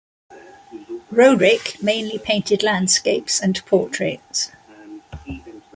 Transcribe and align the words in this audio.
Roerich 1.11 1.79
mainly 1.83 2.17
painted 2.17 2.63
landscapes 2.63 3.39
and 3.39 3.63
portraits. 3.67 4.49